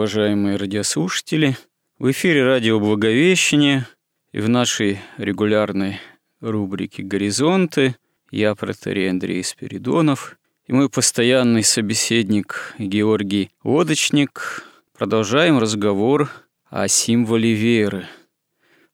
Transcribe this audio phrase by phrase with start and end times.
[0.00, 1.58] уважаемые радиослушатели.
[1.98, 3.86] В эфире радио «Благовещение»
[4.32, 6.00] и в нашей регулярной
[6.40, 7.96] рубрике «Горизонты»
[8.30, 14.64] я, протерей Андрей Спиридонов, и мой постоянный собеседник Георгий Лодочник
[14.96, 16.30] продолжаем разговор
[16.70, 18.06] о символе веры.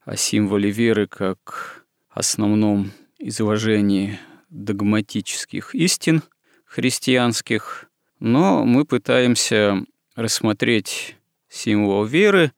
[0.05, 4.19] О символе веры как основном изложении
[4.51, 6.25] догматических истин
[6.65, 9.87] христианских, но мы пытаемся
[10.17, 11.17] рассмотреть
[11.49, 12.53] символ веры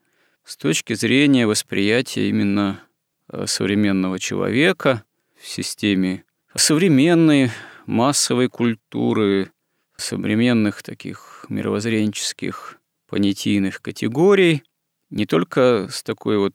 [0.44, 2.80] с точки зрения восприятия именно
[3.28, 5.04] э, современного человека
[5.38, 7.50] в системе современной
[7.84, 9.50] массовой культуры,
[9.96, 14.62] современных таких мировоззренческих понятийных категорий,
[15.10, 16.54] не только с такой вот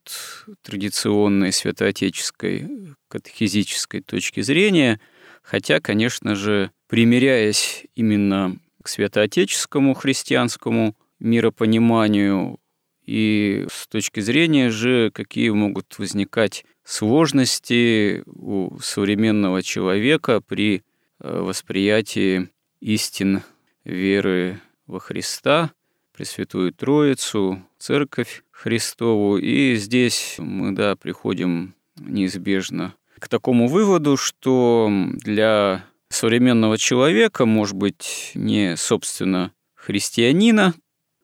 [0.62, 5.00] традиционной святоотеческой катехизической точки зрения,
[5.42, 12.60] хотя, конечно же, примиряясь именно к святоотеческому христианскому миропониманию
[13.06, 20.84] и с точки зрения же, какие могут возникать сложности у современного человека при
[21.20, 22.50] э, восприятии
[22.80, 23.42] истин
[23.84, 25.72] веры во Христа,
[26.16, 29.38] Пресвятую Троицу, Церковь Христову.
[29.38, 38.32] И здесь мы, да, приходим неизбежно к такому выводу, что для современного человека, может быть,
[38.36, 40.74] не, собственно, христианина,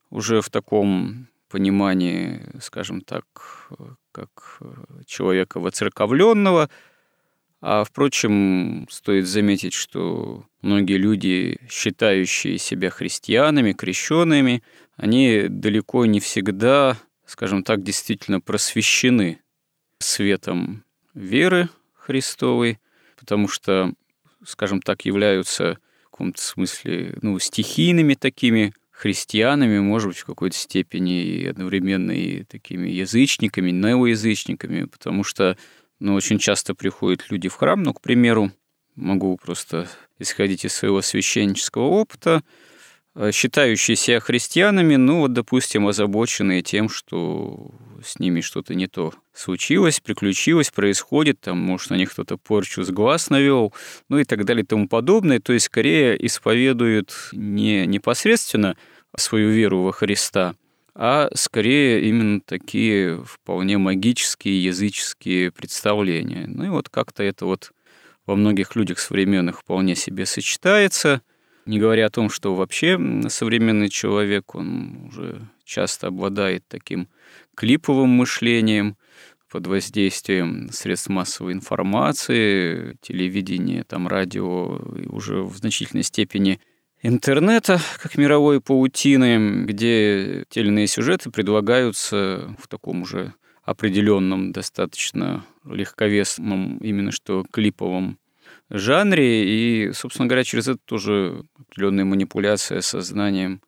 [0.10, 3.26] уже в таком понимании, скажем так,
[4.12, 4.60] как
[5.06, 6.70] человека воцерковленного,
[7.62, 14.64] а, впрочем, стоит заметить, что многие люди, считающие себя христианами, крещенными,
[14.96, 19.42] они далеко не всегда, скажем так, действительно просвещены
[20.00, 22.80] светом веры Христовой,
[23.18, 23.94] потому что
[24.46, 31.24] скажем так, являются в каком-то смысле ну, стихийными такими христианами, может быть, в какой-то степени
[31.24, 35.58] и одновременно и такими язычниками, неоязычниками, потому что
[36.00, 38.52] ну, очень часто приходят люди в храм, ну, к примеру,
[38.96, 42.44] могу просто исходить из своего священнического опыта,
[43.22, 47.70] Э, считающие себя христианами, ну вот, допустим, озабоченные тем, что
[48.02, 52.90] с ними что-то не то случилось, приключилось, происходит, там, может, на них кто-то порчу с
[52.90, 53.74] глаз навел,
[54.08, 55.42] ну и так далее и тому подобное.
[55.42, 58.78] То есть, скорее исповедуют не непосредственно
[59.18, 60.56] свою веру во Христа,
[60.96, 66.46] а скорее именно такие вполне магические, языческие представления.
[66.48, 67.74] Ну и вот как-то это вот
[68.26, 71.22] во многих людях современных вполне себе сочетается–
[71.70, 73.00] не говоря о том, что вообще
[73.30, 77.08] современный человек, он уже часто обладает таким
[77.56, 78.98] клиповым мышлением
[79.52, 86.60] под воздействием средств массовой информации, телевидения, там, радио, и уже в значительной степени
[87.04, 93.34] интернета, как мировой паутины, где те сюжеты предлагаются в таком уже
[93.64, 98.18] определенном, достаточно легковесном, именно что клиповом
[98.78, 103.62] жанре, и, собственно говоря, через это тоже определенная манипуляция сознанием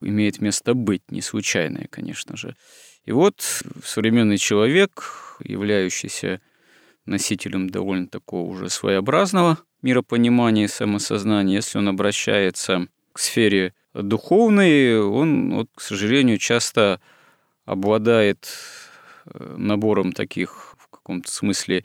[0.00, 2.56] имеет место быть, не случайная, конечно же.
[3.04, 3.42] И вот
[3.84, 6.40] современный человек, являющийся
[7.06, 15.54] носителем довольно такого уже своеобразного миропонимания и самосознания, если он обращается к сфере духовной, он,
[15.54, 17.00] вот, к сожалению, часто
[17.64, 18.48] обладает
[19.26, 21.84] э, набором таких в каком-то смысле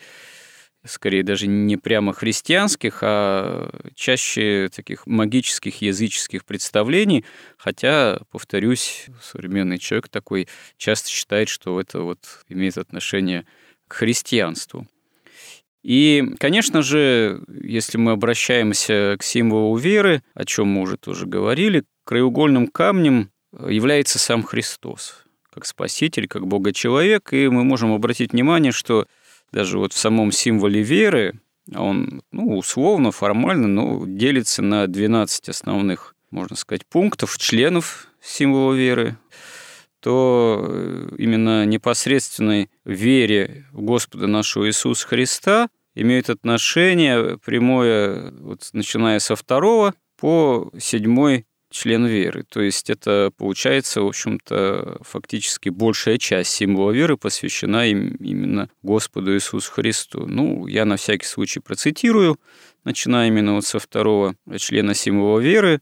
[0.86, 7.26] скорее даже не прямо христианских, а чаще таких магических, языческих представлений.
[7.58, 10.48] Хотя, повторюсь, современный человек такой
[10.78, 13.46] часто считает, что это вот имеет отношение
[13.88, 14.88] к христианству.
[15.82, 21.86] И, конечно же, если мы обращаемся к символу веры, о чем мы уже тоже говорили,
[22.04, 25.24] краеугольным камнем является сам Христос,
[25.54, 29.08] как Спаситель, как Бога-человек, и мы можем обратить внимание, что
[29.52, 31.40] даже вот в самом символе веры,
[31.76, 39.18] он, ну, условно, формально, но делится на 12 основных, можно сказать, пунктов, членов символа веры,
[40.00, 49.20] то э, именно непосредственной вере в Господа нашего Иисуса Христа имеет отношение прямое, вот, начиная
[49.20, 52.44] со второго по седьмой член веры.
[52.44, 59.34] То есть это получается, в общем-то, фактически большая часть символа веры посвящена им именно Господу
[59.36, 60.26] Иисусу Христу.
[60.26, 62.40] Ну, я на всякий случай процитирую,
[62.84, 65.82] начиная именно вот со второго члена символа веры,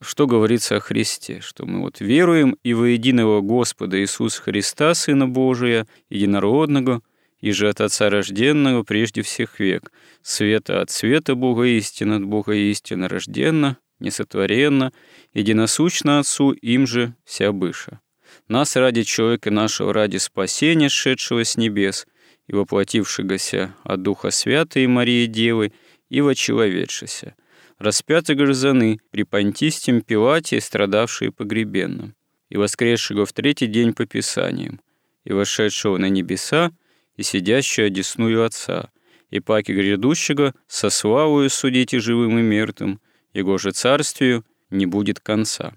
[0.00, 5.26] что говорится о Христе, что мы вот веруем и во единого Господа Иисуса Христа, Сына
[5.26, 7.02] Божия, единородного,
[7.40, 9.92] и же от Отца рожденного прежде всех век,
[10.22, 14.92] света от света Бога истина, от Бога истина рожденна, несотворенно,
[15.32, 18.00] единосущно Отцу, им же вся быша.
[18.48, 22.06] Нас ради человека нашего, ради спасения, шедшего с небес,
[22.46, 25.72] и воплотившегося от Духа Святой Марии Девы,
[26.08, 27.34] и вочеловедшися,
[27.78, 32.14] распятого грызаны при Понтистем Пилате, страдавшие погребенным,
[32.48, 34.80] и воскресшего в третий день по Писаниям,
[35.24, 36.72] и вошедшего на небеса,
[37.16, 38.90] и сидящего одесную Отца,
[39.28, 43.00] и паки грядущего со славою судите живым и мертвым,
[43.38, 45.74] его же царствию не будет конца.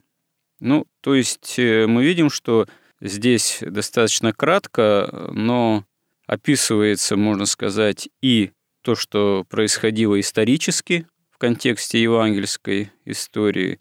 [0.60, 2.68] Ну, то есть э, мы видим, что
[3.00, 5.86] здесь достаточно кратко, но
[6.28, 13.80] описывается, можно сказать, и то, что происходило исторически в контексте евангельской истории,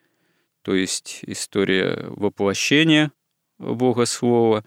[0.63, 3.13] то есть история воплощения
[3.59, 4.65] Бога Слова,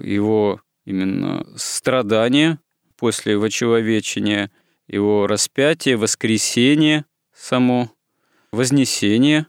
[0.00, 2.60] его именно страдания
[2.96, 4.50] после вочеловечения,
[4.86, 7.90] его распятие, воскресение само
[8.52, 9.46] вознесение,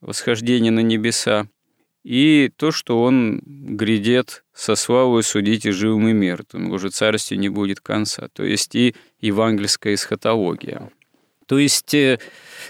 [0.00, 1.48] восхождение на небеса,
[2.04, 7.48] и то, что он грядет со славой судить и живым и мертвым, уже царствию не
[7.48, 10.90] будет конца, то есть и евангельская эсхатология.
[11.46, 12.20] То есть, э,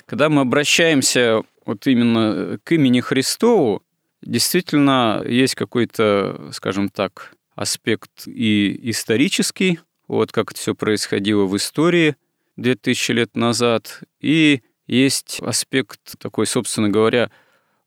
[0.07, 3.83] когда мы обращаемся вот именно к имени Христову,
[4.23, 12.17] действительно есть какой-то, скажем так, аспект и исторический, вот как это все происходило в истории
[12.57, 17.31] 2000 лет назад, и есть аспект такой, собственно говоря,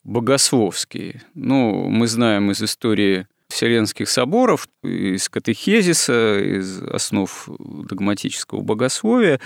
[0.03, 1.21] богословский.
[1.33, 9.39] Ну, мы знаем из истории Вселенских соборов, из катехезиса, из основ догматического богословия,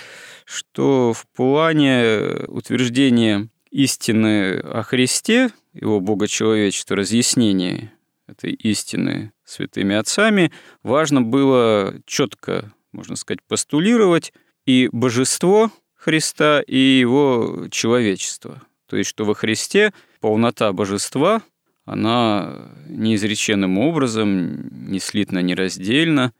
[0.45, 7.93] что в плане утверждения истины о Христе, его богочеловечества, разъяснения
[8.27, 10.51] этой истины святыми отцами,
[10.83, 14.33] важно было четко, можно сказать, постулировать
[14.65, 15.71] и божество
[16.03, 18.61] Христа и его человечество.
[18.87, 21.41] То есть, что во Христе полнота божества,
[21.85, 26.33] она неизреченным образом, не слитно, нераздельно,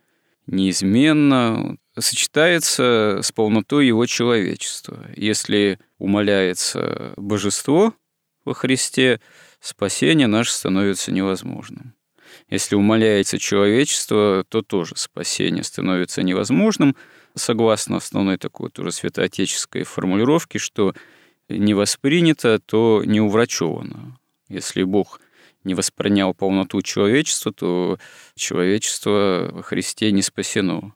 [0.47, 5.05] неизменно сочетается с полнотой его человечества.
[5.15, 7.93] Если умаляется божество
[8.43, 9.21] во Христе,
[9.61, 11.93] спасение наше становится невозможным.
[12.49, 16.97] Если умаляется человечество, то тоже спасение становится невозможным–
[17.35, 20.93] согласно основной такой вот уже святоотеческой формулировке, что
[21.49, 24.17] не воспринято, то не уврачевано.
[24.49, 25.19] Если Бог
[25.63, 27.97] не воспринял полноту человечества, то
[28.35, 30.93] человечество во Христе не спасено.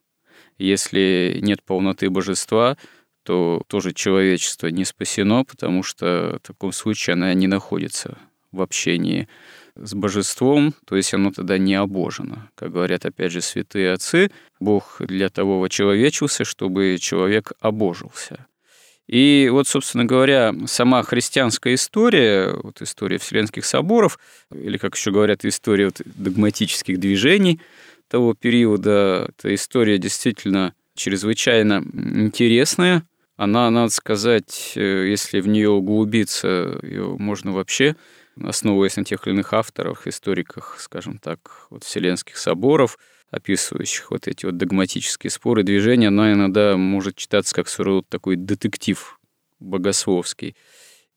[0.57, 2.77] Если нет полноты божества,
[3.23, 8.17] то тоже человечество не спасено, потому что в таком случае она не находится
[8.51, 9.27] в общении
[9.79, 12.49] с божеством, то есть оно тогда не обожено.
[12.55, 18.47] Как говорят, опять же, святые отцы, Бог для того вочеловечился, чтобы человек обожился.
[19.07, 24.19] И вот, собственно говоря, сама христианская история, вот история Вселенских соборов,
[24.53, 27.61] или, как еще говорят, история вот догматических движений
[28.09, 33.03] того периода, эта история действительно чрезвычайно интересная.
[33.37, 37.95] Она, надо сказать, э, если в нее углубиться, ее можно вообще
[38.43, 42.97] основываясь на тех или иных авторах, историках, скажем так, вот вселенских соборов,
[43.29, 49.19] описывающих вот эти вот догматические споры, движения, она иногда может читаться как своего такой детектив
[49.59, 50.55] богословский.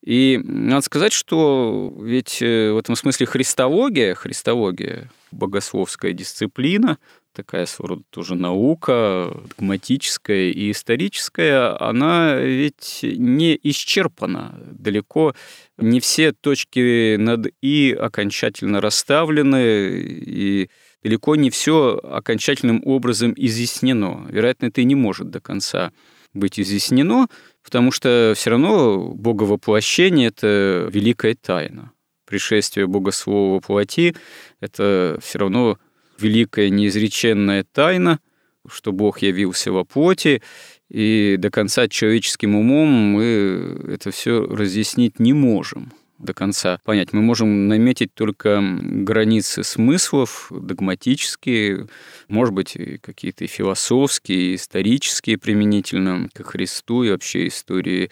[0.03, 6.99] И надо сказать, что ведь э, в этом смысле христология, христология, богословская дисциплина,
[7.41, 14.61] такая своего тоже наука, догматическая и историческая, она ведь не исчерпана.
[14.71, 15.35] Далеко
[15.79, 20.69] не все точки над «и» окончательно расставлены, и
[21.03, 24.27] далеко не все окончательным образом изъяснено.
[24.29, 25.93] Вероятно, это и не может до конца
[26.35, 27.29] быть изъяснено,
[27.65, 31.93] потому что все равно боговоплощение– это великая тайна.
[32.27, 34.15] Пришествие Бога Слова плоти–
[34.61, 35.79] это все равно
[36.21, 38.21] великая неизреченная тайна,
[38.69, 40.43] что Бог явился во плоти,
[40.89, 47.13] и до конца человеческим умом мы это все разъяснить не можем до конца понять.
[47.13, 51.89] Мы можем наметить только границы смыслов, догматические,
[52.29, 58.11] может быть, какие-то философские, исторические применительно к Христу и вообще истории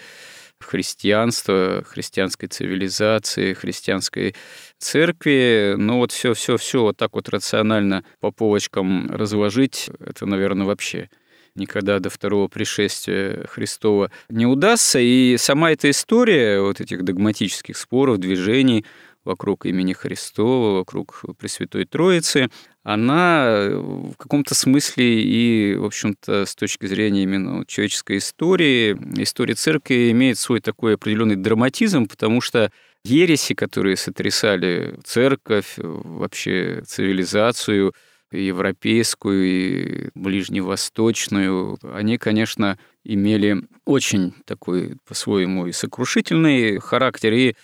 [0.61, 4.35] христианства, христианской цивилизации, христианской
[4.79, 5.75] церкви.
[5.77, 11.09] Но вот все, все, все вот так вот рационально по полочкам разложить, это, наверное, вообще
[11.55, 14.99] никогда до второго пришествия Христова не удастся.
[15.01, 18.85] И сама эта история вот этих догматических споров, движений
[19.25, 22.49] вокруг имени Христова, вокруг Пресвятой Троицы,
[22.93, 30.11] она в каком-то смысле и, в общем-то, с точки зрения именно человеческой истории, истории церкви
[30.11, 32.73] имеет свой такой определенный драматизм, потому что
[33.05, 37.95] ереси, которые сотрясали церковь, вообще цивилизацию–
[38.33, 47.57] европейскую, и ближневосточную, они, конечно, имели очень такой по-своему и сокрушительный характер, и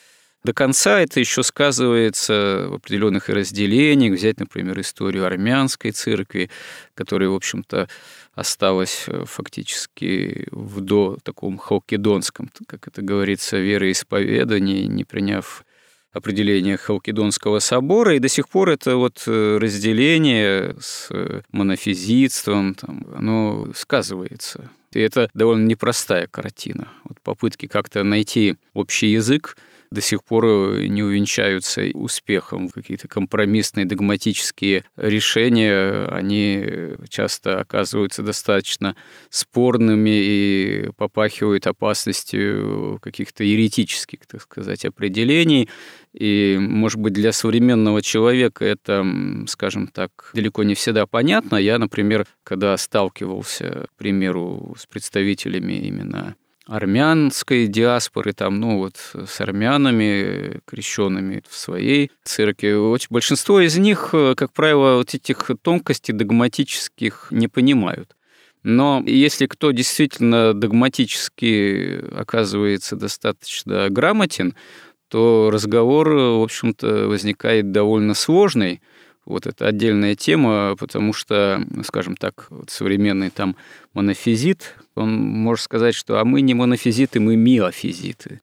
[0.44, 4.14] до конца это еще сказывается в определенных разделениях.
[4.14, 6.50] Взять, например, историю армянской церкви,
[6.94, 7.88] которая, в общем-то,
[8.34, 15.64] осталась э, фактически в до таком халкидонском, как это говорится, вероисповедании, не приняв
[16.12, 23.04] определение Халкидонского собора, и до сих пор это вот э, разделение с э, монофизитством, там,
[23.16, 24.70] оно сказывается.
[24.92, 26.88] И это довольно непростая картина.
[27.04, 29.56] Вот попытки как-то найти общий язык
[29.94, 32.68] до сих пор э, не увенчаются успехом.
[32.68, 38.96] Какие-то компромиссные догматические решения, они часто оказываются достаточно
[39.30, 45.68] спорными и попахивают опасностью каких-то еретических, так сказать, определений.
[46.12, 49.04] И, может быть, для современного человека это,
[49.48, 51.56] скажем так, далеко не всегда понятно.
[51.56, 59.40] Я, например, когда сталкивался, к примеру, с представителями именно армянской диаспоры, там, ну вот с
[59.40, 62.72] армянами, крещенными в своей церкви.
[62.72, 68.16] Очень, большинство из них, как правило, вот этих тонкостей догматических не понимают.
[68.62, 74.54] Но если кто действительно догматически оказывается достаточно грамотен,
[75.08, 78.80] то разговор, в общем-то, возникает довольно сложный.
[79.26, 83.56] Вот это отдельная тема, потому что, скажем так, вот современный там
[83.94, 88.40] монофизит, он может сказать, что а мы не монофизиты, мы миофизиты.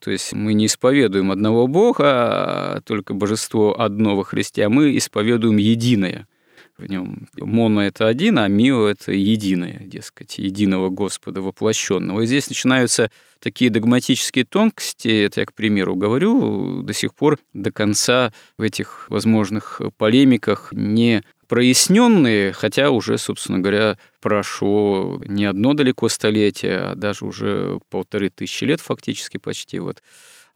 [0.00, 4.96] То есть мы не исповедуем одного Бога, а только божество одно во Христе, а мы
[4.96, 6.26] исповедуем единое–
[6.78, 7.28] в нем.
[7.36, 12.20] Моно– это один, а мио– это единое, дескать, единого Господа воплощенного.
[12.22, 17.70] И здесь начинаются такие догматические тонкости, это я, к примеру, говорю, до сих пор до
[17.70, 26.08] конца в этих возможных полемиках не проясненные, хотя уже, собственно говоря, прошло не одно далеко
[26.08, 29.78] столетие, а даже уже полторы тысячи лет фактически почти.
[29.78, 30.02] Вот.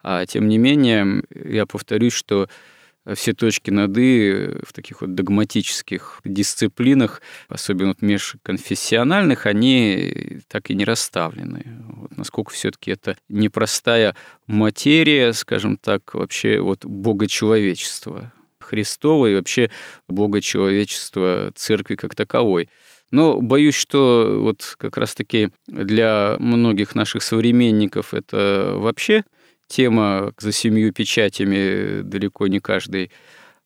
[0.02, 2.48] А тем не менее, я повторюсь, что
[3.14, 10.74] все точки над «и» в таких вот догматических дисциплинах, особенно вот межконфессиональных, они так и
[10.74, 11.64] не расставлены.
[11.88, 14.14] Вот насколько все таки это непростая
[14.46, 19.70] материя, скажем так, вообще вот богочеловечества Христова и вообще
[20.08, 22.68] богочеловечества церкви как таковой.
[23.10, 29.24] Но боюсь, что вот как раз-таки для многих наших современников это вообще
[29.70, 33.10] тема за семью печатями далеко не каждый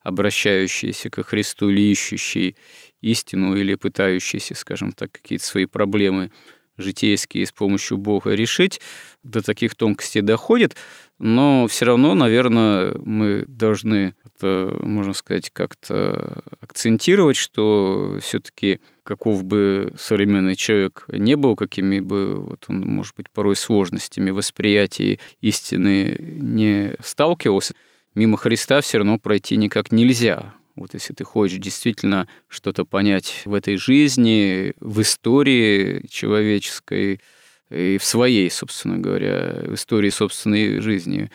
[0.01, 2.55] обращающийся ко Христу или ищущий
[3.01, 6.31] истину или пытающийся, скажем так, какие-то свои проблемы
[6.77, 8.81] житейские с помощью Бога решить,
[9.23, 10.75] до таких тонкостей доходит,
[11.17, 19.93] но все равно, наверное, мы должны, это, можно сказать, как-то акцентировать, что все-таки каков бы
[19.97, 26.95] современный человек не был, какими бы вот он, может быть, порой сложностями восприятия истины не
[27.01, 27.75] сталкивался,
[28.15, 30.55] мимо Христа все равно пройти никак нельзя.
[30.75, 37.21] Вот если ты хочешь действительно что-то понять в этой жизни, в истории человеческой
[37.69, 41.29] и в своей, собственно говоря, в истории собственной жизни.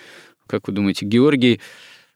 [0.47, 1.61] Как вы думаете, Георгий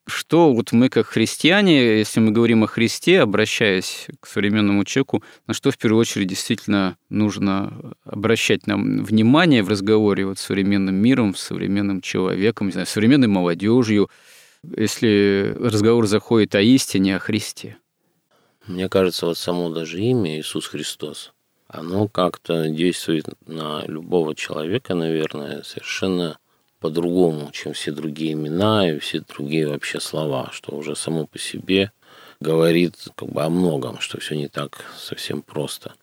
[0.06, 5.54] что вот мы как христиане, если мы говорим о Христе, обращаясь к современному человеку, на
[5.54, 11.34] что в первую очередь действительно нужно обращать нам внимание в разговоре вот с современным миром,
[11.34, 14.10] с современным человеком, не знаю, с современной молодежью,
[14.76, 17.76] если разговор заходит о истине, о Христе?
[18.66, 21.32] Мне кажется, вот само даже имя Иисус Христос,
[21.68, 26.38] оно как-то действует на любого человека, наверное, совершенно
[26.84, 31.92] по-другому, чем все другие имена и все другие вообще слова, что уже само по себе
[32.40, 35.94] говорит как бы о многом, что все не так совсем просто.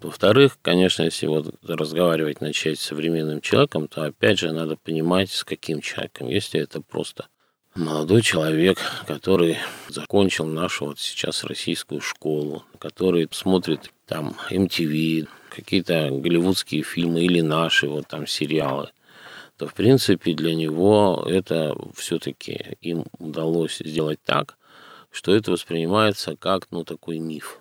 [0.00, 5.44] Во-вторых, конечно, если вот разговаривать начать с современным человеком, то опять же надо понимать, с
[5.44, 6.28] каким человеком.
[6.30, 7.26] Если это просто
[7.74, 9.58] молодой человек, который
[9.90, 17.86] закончил нашу вот сейчас российскую школу, который смотрит там MTV, какие-то голливудские фильмы или наши
[17.86, 18.88] вот там сериалы–
[19.56, 24.56] то в принципе для него это все-таки им удалось сделать так,
[25.10, 27.60] что это воспринимается как ну, такой миф.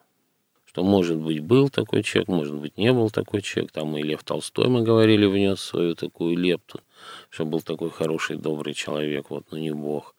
[0.65, 3.71] Что, может быть, был такой человек, может быть, не был такой человек.
[3.71, 6.81] Там и Лев Толстой, мы говорили, внес свою такую лепту,
[7.29, 10.15] что был такой хороший, добрый человек, вот, но не Бог.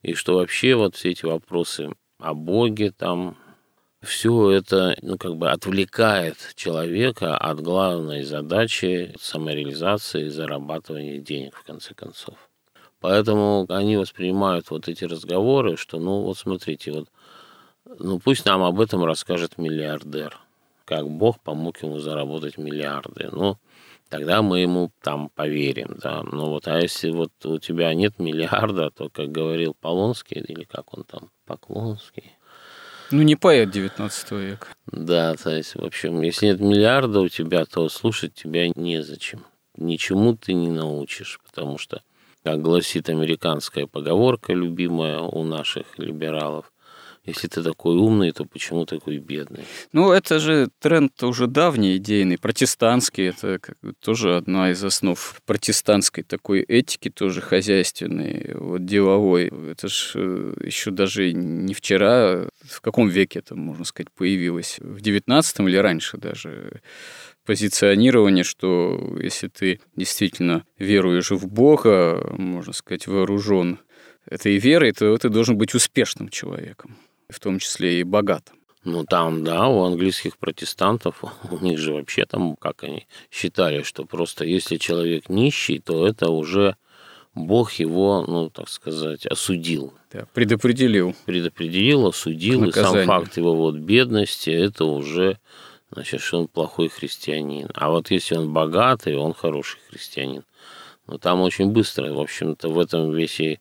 [0.00, 3.36] И что вообще вот все эти вопросы о Боге, там,
[4.04, 11.64] все это ну, как бы отвлекает человека от главной задачи самореализации и зарабатывания денег, в
[11.64, 12.36] конце концов.
[13.00, 17.08] Поэтому они воспринимают вот эти разговоры, что, ну, вот смотрите, вот,
[17.98, 20.38] ну, пусть нам об этом расскажет миллиардер,
[20.84, 23.28] как Бог помог ему заработать миллиарды.
[23.30, 23.58] Ну,
[24.08, 26.22] тогда мы ему там поверим, да.
[26.22, 30.96] Ну вот, а если вот у тебя нет миллиарда, то, как говорил Полонский, или как
[30.96, 32.32] он там, Поклонский,
[33.10, 34.66] ну, не поэт 19 века.
[34.86, 39.44] Да, то есть, в общем, если нет миллиарда у тебя, то слушать тебя незачем.
[39.76, 42.02] Ничему ты не научишь, потому что,
[42.42, 46.72] как гласит американская поговорка, любимая у наших либералов,
[47.26, 49.64] если ты такой умный, то почему такой бедный?
[49.92, 53.28] Ну, это же тренд уже давний, идейный, протестантский.
[53.28, 59.50] Это как бы тоже одна из основ протестантской такой этики, тоже хозяйственной, вот деловой.
[59.70, 64.76] Это же э, еще даже не вчера, в каком веке это, можно сказать, появилось?
[64.80, 66.82] В девятнадцатом или раньше даже?
[67.46, 73.80] позиционирование, что если ты действительно веруешь в Бога, можно сказать, вооружен
[74.24, 76.96] этой верой, то ты должен быть успешным человеком
[77.28, 78.56] в том числе и богатым.
[78.84, 84.04] Ну, там, да, у английских протестантов, у них же вообще там, как они считали, что
[84.04, 86.76] просто если человек нищий, то это уже
[87.34, 89.92] Бог его, ну, так сказать, осудил.
[90.12, 91.16] Да, предопределил.
[91.24, 95.38] Предопределил, осудил, и сам факт его вот бедности, это уже,
[95.90, 97.68] значит, что он плохой христианин.
[97.74, 100.44] А вот если он богатый, он хороший христианин.
[101.06, 103.58] Но там очень быстро, в общем-то, в этом весь и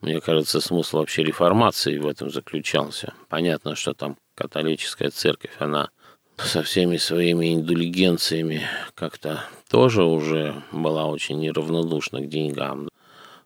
[0.00, 3.12] мне кажется, смысл вообще реформации в этом заключался.
[3.28, 5.90] Понятно, что там католическая церковь, она
[6.38, 8.62] со всеми своими индульгенциями
[8.94, 12.88] как-то тоже уже была очень неравнодушна к деньгам.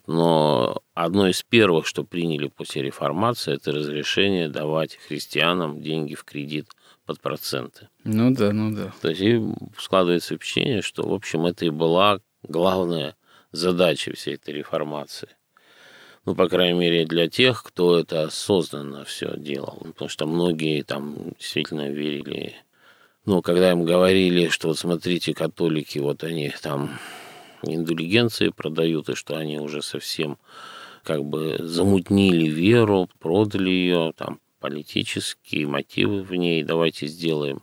[0.07, 6.69] Но одно из первых, что приняли после реформации, это разрешение давать христианам деньги в кредит
[7.07, 7.89] под проценты.
[8.05, 8.93] Ну да, ну да.
[9.01, 9.41] То есть и
[9.79, 13.17] складывается впечатление, что, в общем, это и была главная
[13.51, 15.31] задача всей этой реформации
[16.25, 19.79] ну, по крайней мере, для тех, кто это осознанно все делал.
[19.93, 22.55] Потому что многие там действительно верили.
[23.27, 26.99] Ну, когда им говорили, что вот смотрите, католики, вот они там
[27.63, 30.39] индульгенции продают, и что они уже совсем
[31.03, 37.63] как бы замутнили веру, продали ее, там политические мотивы в ней, давайте сделаем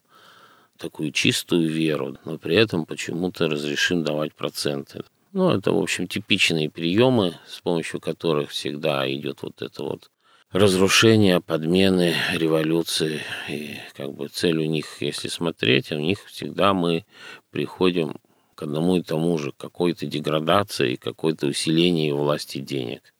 [0.77, 5.03] такую чистую веру, но при этом почему-то разрешим давать проценты.
[5.33, 10.11] Ну, это, в общем, типичные приемы, с помощью которых всегда идет вот это вот
[10.51, 13.21] разрушение, подмены, революции.
[13.47, 17.05] И как бы цель у них, если смотреть, у них всегда мы
[17.49, 18.17] приходим
[18.55, 23.13] к одному и тому же, какой-то деградации, какой-то усиление власти денег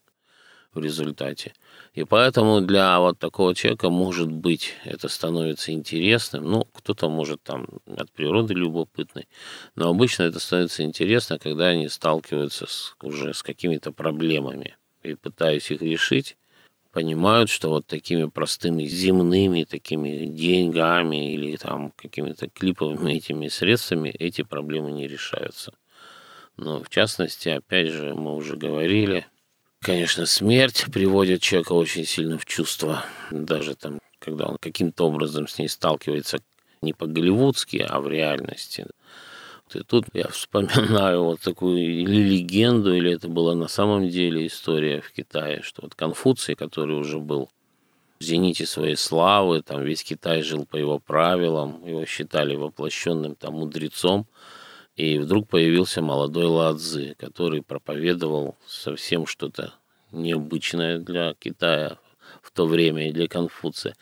[0.73, 1.53] в результате.
[1.93, 6.49] И поэтому для вот такого человека, может быть, это становится интересным.
[6.49, 9.27] Ну, кто-то может там от природы любопытный.
[9.75, 14.77] Но обычно это становится интересно, когда они сталкиваются с, уже с какими-то проблемами.
[15.03, 16.37] И пытаясь их решить,
[16.93, 24.43] понимают, что вот такими простыми земными такими деньгами или там какими-то клиповыми этими средствами эти
[24.43, 25.73] проблемы не решаются.
[26.55, 29.25] Но в частности, опять же, мы уже говорили,
[29.83, 35.57] Конечно, смерть приводит человека очень сильно в чувство, даже там, когда он каким-то образом с
[35.57, 36.37] ней сталкивается
[36.83, 38.85] не по-голливудски, а в реальности.
[39.73, 45.01] И тут я вспоминаю вот такую или легенду, или это была на самом деле история
[45.01, 47.49] в Китае, что вот Конфуций, который уже был
[48.19, 53.55] в зените своей славы, там весь Китай жил по его правилам, его считали воплощенным там
[53.55, 54.27] мудрецом,
[54.95, 59.73] и вдруг появился молодой Ладзы, который проповедовал совсем что-то
[60.11, 61.97] необычное для Китая
[62.41, 63.95] в то время и для Конфуция.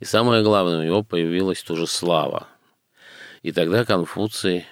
[0.00, 2.48] И самое главное, у него появилась тоже слава.
[3.42, 4.64] И тогда Конфуций,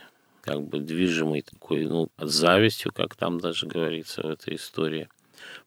[0.43, 5.09] как бы движимый такой, ну, завистью, как там даже говорится в этой истории,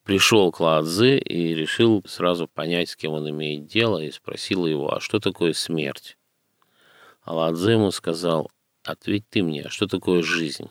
[0.03, 4.93] пришел к Ладзе и решил сразу понять, с кем он имеет дело, и спросил его,
[4.93, 6.17] а что такое смерть?
[7.21, 8.49] А Ладзе ему сказал,
[8.85, 10.69] ответь ты мне, что такое жизнь?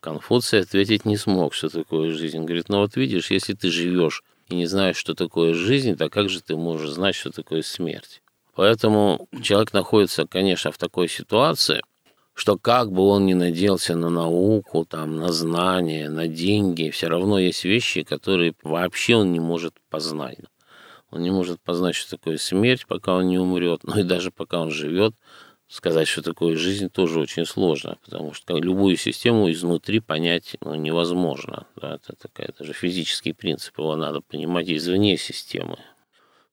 [0.00, 2.44] Конфуций ответить не смог, что такое жизнь.
[2.44, 6.30] Говорит, ну вот видишь, если ты живешь и не знаешь, что такое жизнь, то как
[6.30, 8.22] же ты можешь знать, что такое смерть?
[8.54, 11.80] Поэтому человек находится, конечно, в такой ситуации,
[12.34, 17.38] что как бы он ни надеялся на науку, там, на знания, на деньги, все равно
[17.38, 20.38] есть вещи, которые вообще он не может познать.
[21.10, 24.60] Он не может познать, что такое смерть, пока он не умрет, ну и даже пока
[24.60, 25.14] он живет,
[25.68, 31.66] сказать, что такое жизнь, тоже очень сложно, потому что любую систему изнутри понять ну, невозможно.
[31.76, 31.96] Да?
[31.96, 35.78] Это такая даже физический принцип, его надо понимать извне системы.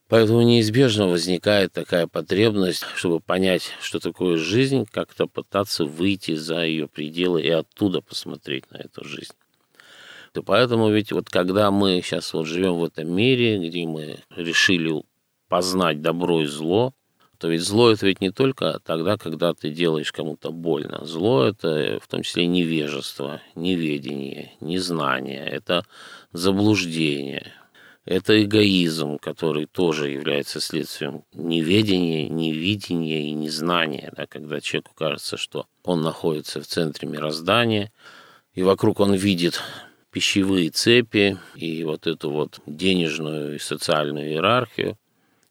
[0.08, 6.88] Поэтому неизбежно возникает такая потребность, чтобы понять, что такое жизнь, как-то пытаться выйти за ее
[6.88, 9.34] пределы и оттуда посмотреть на эту жизнь.
[10.36, 15.01] И поэтому ведь вот когда мы сейчас вот живем в этом мире, где мы решили
[15.47, 16.93] познать добро и зло,
[17.45, 21.05] то ведь зло это ведь не только тогда, когда ты делаешь кому-то больно.
[21.05, 25.86] Зло это в том числе невежество, неведение, незнание, это
[26.34, 27.53] заблуждение,
[28.03, 35.67] это эгоизм, который тоже является следствием неведения, невидения и незнания, да, когда человеку кажется, что
[35.84, 37.91] он находится в центре мироздания,
[38.55, 39.62] и вокруг он видит
[40.10, 44.97] пищевые цепи и вот эту вот денежную и социальную иерархию,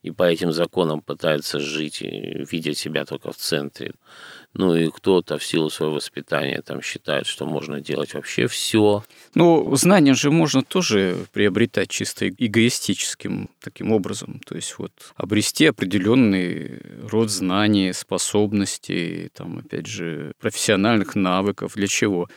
[0.04, 3.94] и по этим законам пытается жить, и видя себя только в центре.
[4.52, 9.02] Ну и кто-то в силу своего воспитания там считает, что можно делать вообще все.
[9.34, 14.40] Ну, знания же можно тоже приобретать чисто эгоистическим таким образом.
[14.46, 21.72] То есть вот обрести определенный род знаний, способностей, там, опять же, профессиональных навыков.
[21.76, 22.28] Для чего?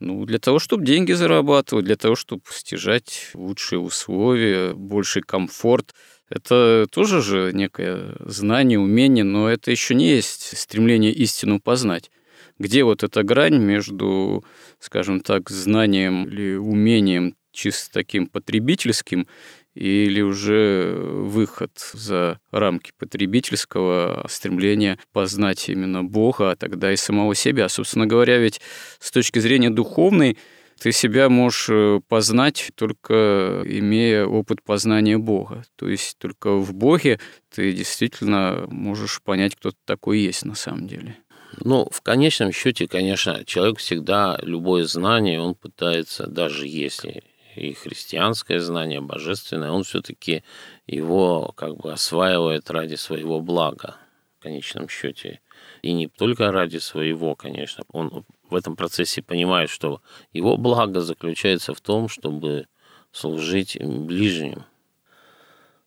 [0.00, 5.94] Ну, для того, чтобы деньги зарабатывать, для того, чтобы стяжать лучшие условия, больший комфорт–
[6.34, 12.10] это тоже же некое знание, умение, но это еще не есть стремление истину познать.
[12.58, 14.44] Где вот эта грань между,
[14.78, 19.26] скажем так, знанием или умением чисто таким потребительским
[19.74, 27.68] или уже выход за рамки потребительского стремления познать именно Бога, а тогда и самого себя.
[27.68, 28.60] Собственно говоря, ведь
[29.00, 30.38] с точки зрения духовной
[30.82, 35.62] ты себя можешь э, познать только имея опыт познания Бога.
[35.76, 37.20] То есть только в Боге
[37.54, 41.16] ты действительно можешь понять, кто ты такой есть на самом деле.
[41.60, 47.22] Ну, в конечном счете, конечно, человек всегда любое знание, он пытается, даже если
[47.54, 50.42] и христианское знание, божественное, он все-таки
[50.88, 53.98] его как бы осваивает ради своего блага
[54.40, 55.40] в конечном счете.
[55.82, 57.84] И не только ради своего, конечно.
[57.92, 60.00] Он в этом процессе понимает, что
[60.32, 62.66] его благо заключается в том, чтобы
[63.10, 64.64] служить ближним,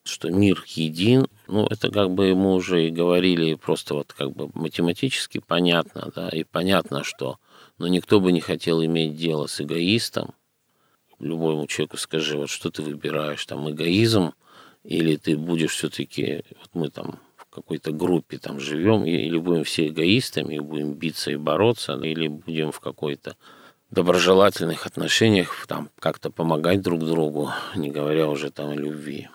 [0.04, 4.49] что мир един, ну, это как бы мы уже и говорили, просто вот как бы
[4.54, 7.39] математически понятно, да, и понятно, что,
[7.78, 10.34] но никто бы не хотел иметь дело с эгоистом.
[11.19, 14.34] Любому человеку скажи, вот что ты выбираешь, там, эгоизм,
[14.84, 17.19] или ты будешь все-таки, вот мы там
[17.55, 22.71] какой-то группе там живем, или будем все эгоистами, и будем биться и бороться, или будем
[22.71, 23.35] в какой-то
[23.91, 29.29] доброжелательных отношениях там как-то помогать друг другу, не говоря уже там о любви.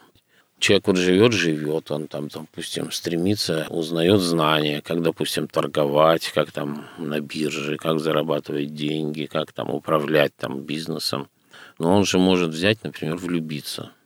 [0.59, 6.87] Человек вот живет, живет, он там, допустим, стремится, узнает знания, как, допустим, торговать, как там
[6.99, 11.29] на бирже, как зарабатывать деньги, как там управлять там бизнесом.
[11.79, 13.93] Но он же может взять, например, влюбиться–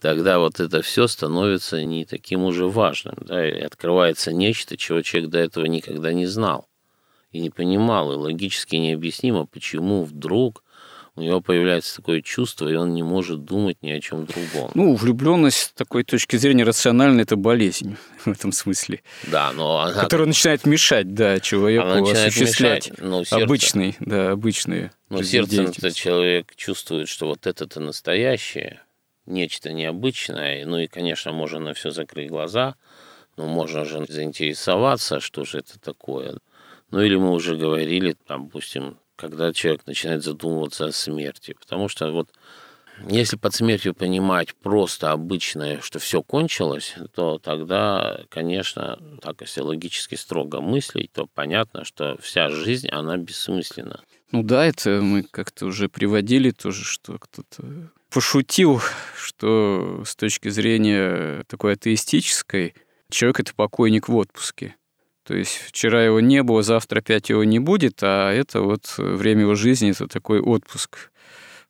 [0.00, 5.30] тогда вот это все становится не таким уже важным, да, и открывается нечто, чего человек
[5.30, 6.68] до этого никогда не знал
[7.32, 10.62] и не понимал, и логически необъяснимо, почему вдруг
[11.14, 14.70] у него появляется такое чувство, и он не может думать ни о чем другом.
[14.74, 19.02] Ну, влюбленность с такой точки зрения рациональной это болезнь в этом смысле.
[19.30, 20.00] Да, но она...
[20.00, 23.44] Которая начинает мешать, да, человеку она осуществлять мешать, но сердце...
[23.44, 24.92] обычный, да, обычные.
[25.10, 28.80] Но сердцем этот человек чувствует, что вот это-то настоящее,
[29.26, 30.64] нечто необычное.
[30.66, 32.76] Ну и, конечно, можно на все закрыть глаза,
[33.36, 36.38] но можно же заинтересоваться, что же это такое.
[36.90, 41.54] Ну или мы уже говорили, допустим, когда человек начинает задумываться о смерти.
[41.58, 42.28] Потому что вот
[43.08, 50.14] если под смертью понимать просто обычное, что все кончилось, то тогда, конечно, так если логически
[50.14, 54.00] строго мыслить, то понятно, что вся жизнь, она бессмысленна.
[54.30, 58.80] Ну да, это мы как-то уже приводили тоже, что кто-то пошутил,
[59.16, 62.74] что с точки зрения такой атеистической,
[63.10, 64.76] человек это покойник в отпуске.
[65.24, 69.42] То есть вчера его не было, завтра опять его не будет, а это вот время
[69.42, 71.10] его жизни, это такой отпуск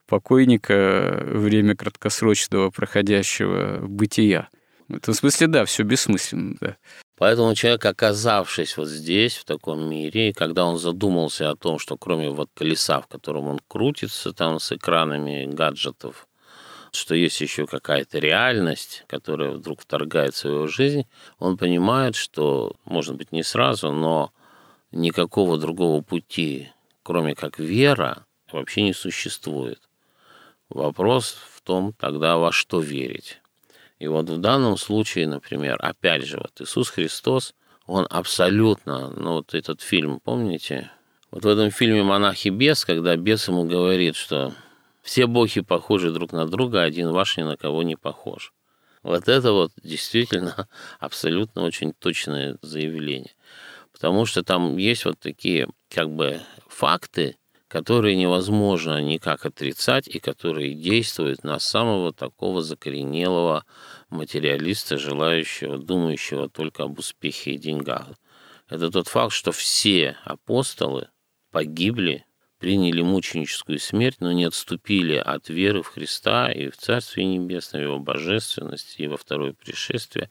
[0.06, 4.48] покойника, время краткосрочного проходящего бытия.
[4.88, 6.76] В этом смысле, да, все бессмысленно, да.
[7.16, 11.96] Поэтому человек, оказавшись вот здесь, в таком мире, и когда он задумался о том, что
[11.96, 16.26] кроме вот колеса, в котором он крутится там с экранами гаджетов,
[16.92, 21.06] что есть еще какая-то реальность, которая вдруг вторгается в его жизнь,
[21.38, 24.32] он понимает, что, может быть, не сразу, но
[24.92, 26.70] никакого другого пути,
[27.02, 29.80] кроме как вера, вообще не существует.
[30.68, 33.40] Вопрос в том тогда, во что верить.
[33.98, 37.54] И вот в данном случае, например, опять же, вот Иисус Христос,
[37.86, 40.90] он абсолютно, ну вот этот фильм, помните?
[41.30, 44.52] Вот в этом фильме «Монах и бес», когда бес ему говорит, что
[45.02, 48.52] все боги похожи друг на друга, один ваш ни на кого не похож.
[49.02, 50.68] Вот это вот действительно
[51.00, 53.34] абсолютно очень точное заявление.
[53.92, 57.36] Потому что там есть вот такие как бы факты,
[57.68, 63.64] которые невозможно никак отрицать и которые действуют на самого такого закоренелого
[64.10, 68.08] материалиста, желающего, думающего только об успехе и деньгах.
[68.68, 71.08] Это тот факт, что все апостолы
[71.50, 72.24] погибли,
[72.62, 77.84] приняли мученическую смерть, но не отступили от веры в Христа и в Царствие Небесное, в
[77.84, 80.30] Его божественность и во второе пришествие,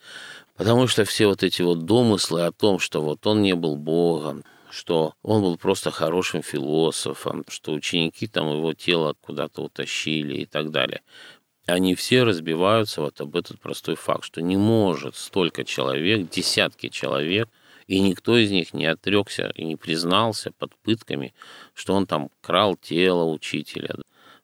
[0.56, 4.46] потому что все вот эти вот домыслы о том, что вот он не был Богом,
[4.70, 10.72] что он был просто хорошим философом, что ученики там его тело куда-то утащили и так
[10.72, 11.02] далее.
[11.65, 17.50] Они все разбиваются вот об этот простой факт, что не может столько человек, десятки человек,
[17.88, 21.34] и никто из них не отрекся и не признался под пытками,
[21.74, 23.96] что он там крал тело учителя,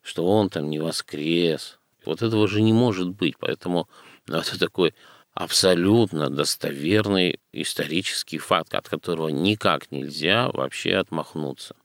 [0.01, 1.79] что он там не воскрес.
[2.05, 3.87] Вот этого же не может быть, поэтому
[4.27, 4.93] ну, это такой
[5.33, 11.75] абсолютно достоверный исторический факт, от которого никак нельзя вообще отмахнуться.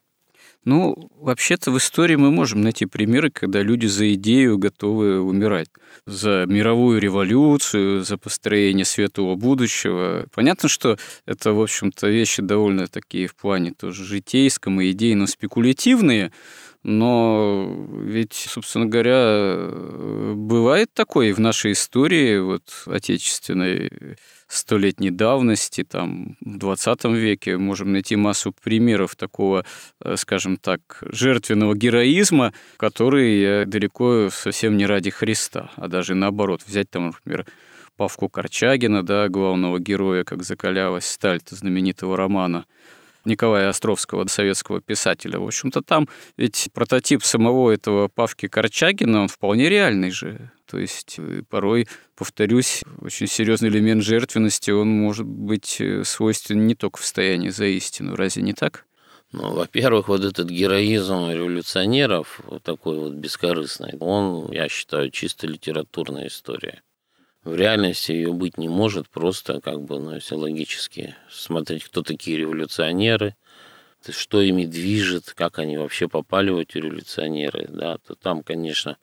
[0.64, 5.68] Ну, вообще-то в истории мы можем найти примеры, когда люди за идею готовы умирать.
[6.06, 10.26] За мировую революцию, за построение светлого будущего.
[10.32, 16.30] Понятно, что это, в общем-то, вещи довольно такие в плане тоже житейском и идейно спекулятивные,
[16.82, 19.68] но ведь, собственно говоря,
[20.34, 24.16] бывает такое в нашей истории, вот отечественной
[24.48, 29.64] столетней давности, там, в 20 веке можем найти массу примеров такого,
[30.04, 36.62] э, скажем так, жертвенного героизма, который далеко совсем не ради Христа, а даже наоборот.
[36.66, 37.46] Взять там, например,
[37.96, 42.66] Павку Корчагина, да, главного героя, как закалялась сталь знаменитого романа–
[43.24, 45.38] Николая Островского, советского писателя.
[45.38, 50.50] В общем-то, там ведь прототип самого этого Павки Корчагина, он вполне реальный же.
[50.66, 56.74] То есть э, порой, повторюсь, очень серьезный элемент жертвенности, он может быть э, свойственен не
[56.74, 58.16] только в состоянии за истину.
[58.16, 58.86] Разве не так?
[59.32, 66.26] Ну, во-первых, вот этот героизм революционеров, вот такой вот бескорыстный, он, я считаю, чисто литературная
[66.26, 66.82] история.
[67.44, 72.36] В реальности ее быть не может, просто как бы, ну, если логически смотреть, кто такие
[72.38, 73.34] революционеры,
[74.08, 78.96] что ими движет, как они вообще попали в эти революционеры, да, то там, конечно,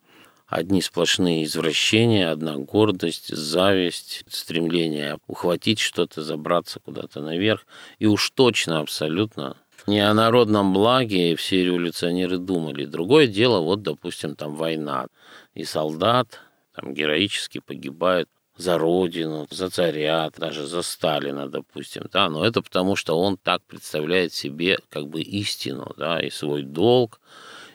[0.47, 7.65] одни сплошные извращения, одна гордость, зависть, стремление ухватить что-то, забраться куда-то наверх.
[7.99, 12.85] И уж точно абсолютно не о народном благе все революционеры думали.
[12.85, 15.07] Другое дело, вот, допустим, там война.
[15.53, 16.39] И солдат,
[16.79, 22.95] там героически погибают за родину, за царя, даже за Сталина, допустим, да, но это потому,
[22.95, 27.21] что он так представляет себе как бы истину, да, и свой долг,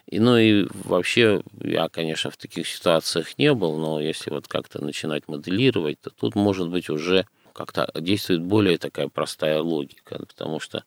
[0.07, 4.85] и, ну и вообще, я, конечно, в таких ситуациях не был, но если вот как-то
[4.85, 10.85] начинать моделировать, то тут, может быть, уже как-то действует более такая простая логика, потому что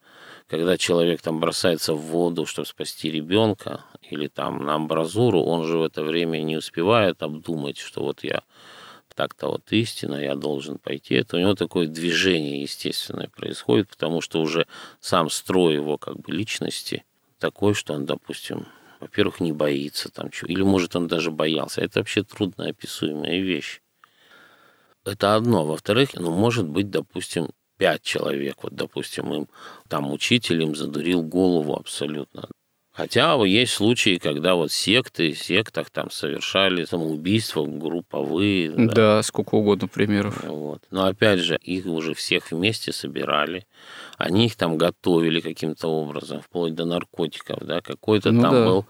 [0.47, 5.77] когда человек там бросается в воду, чтобы спасти ребенка, или там на амбразуру, он же
[5.77, 8.43] в это время не успевает обдумать, что вот я
[9.15, 11.15] так-то вот истина, я должен пойти.
[11.15, 14.67] Это у него такое движение естественное происходит, потому что уже
[14.99, 17.03] сам строй его как бы личности
[17.39, 18.67] такой, что он, допустим,
[18.99, 21.81] во-первых, не боится там чего, или может он даже боялся.
[21.81, 23.81] Это вообще трудно описуемая вещь.
[25.07, 25.65] Это одно.
[25.65, 29.47] Во-вторых, ну, может быть, допустим, пять человек, вот, допустим, им
[29.87, 32.49] там учитель им задурил голову абсолютно.
[32.91, 38.71] Хотя есть случаи, когда вот секты, в сектах там совершали самоубийства групповые.
[38.71, 40.43] Да, да сколько угодно примеров.
[40.43, 40.81] Вот.
[40.89, 43.67] Но опять же, их уже всех вместе собирали.
[44.17, 48.65] Они их там готовили каким-то образом, вплоть до наркотиков, да, какой-то ну, там да.
[48.65, 48.85] был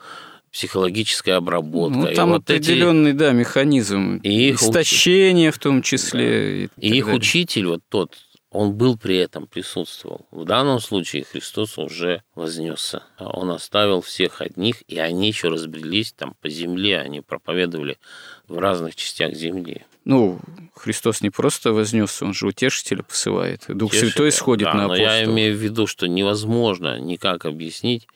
[0.57, 1.99] психологическая обработка.
[1.99, 3.17] Ну, там и вот определенный, эти...
[3.17, 4.17] да, механизм.
[4.23, 6.69] И их истощение в том числе.
[6.75, 6.81] Да.
[6.81, 7.19] И, и их далее.
[7.19, 8.17] учитель, вот тот,
[8.49, 10.25] он был при этом, присутствовал.
[10.31, 13.03] В данном случае Христос уже вознесся.
[13.19, 17.99] Он оставил всех одних, и они еще разбрелись там по земле, они проповедовали
[18.47, 19.85] в разных частях земли.
[20.05, 20.39] Ну,
[20.73, 23.65] Христос не просто вознесся, он же утешителя посылает.
[23.67, 25.11] Дух Утешитель, Святой сходит да, на апостолов.
[25.11, 28.07] Но я имею в виду, что невозможно никак объяснить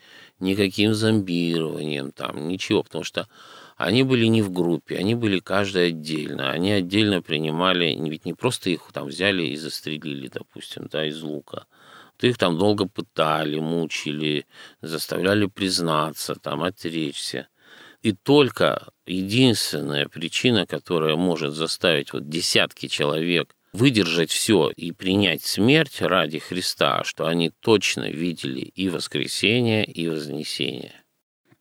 [0.42, 3.28] никаким зомбированием, там, ничего, потому что
[3.78, 6.52] они были не в группе, они были каждый отдельно.
[6.52, 11.66] Они отдельно принимали, ведь не просто их там взяли и застрелили, допустим, да, из лука.
[12.18, 14.46] То их там долго пытали, мучили,
[14.82, 17.48] заставляли признаться, там, отречься.
[18.04, 26.02] И только единственная причина, которая может заставить вот десятки человек выдержать все и принять смерть
[26.02, 31.02] ради Христа, что они точно видели и воскресение, и вознесение.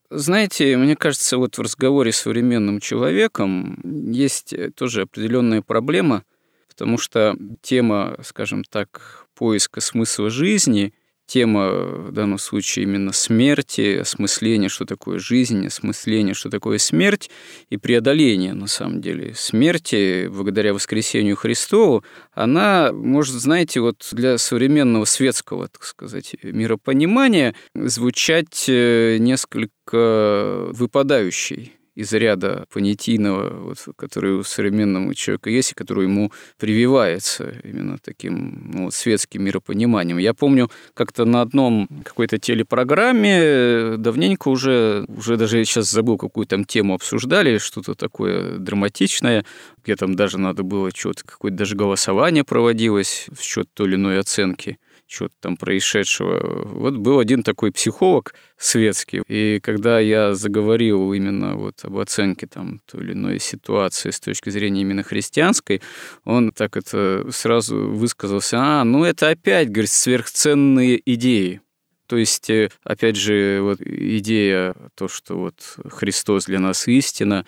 [0.09, 3.79] Знаете, мне кажется, вот в разговоре с современным человеком
[4.11, 6.25] есть э, тоже определенная проблема,
[6.67, 10.93] потому что тема, скажем так, поиска смысла жизни
[11.31, 17.29] тема в данном случае именно смерти, осмысления, что такое жизнь, осмысления, что такое смерть,
[17.69, 25.05] и преодоление, на самом деле, смерти благодаря воскресению Христову, она может, знаете, вот для современного
[25.05, 35.13] светского, так сказать, миропонимания звучать э, несколько выпадающей из ряда понятийного, вот, который у современного
[35.15, 40.17] человека есть, и который ему прививается именно таким ну, светским миропониманием.
[40.17, 46.65] Я помню, как-то на одном какой-то телепрограмме давненько уже, уже даже сейчас забыл, какую там
[46.65, 49.45] тему обсуждали, что-то такое драматичное,
[49.83, 54.19] где там даже надо было что-то, какое-то даже голосование проводилось в счет той или иной
[54.19, 54.77] оценки
[55.11, 56.65] чего-то там происшедшего.
[56.65, 62.79] Вот был один такой психолог светский, и когда я заговорил именно вот об оценке там
[62.89, 65.81] той или иной ситуации с точки зрения именно христианской,
[66.23, 71.61] он так это сразу высказался, а, ну это опять, говорит, сверхценные идеи.
[72.07, 77.45] То есть, э, опять же, вот идея, то, что вот Христос для нас истина,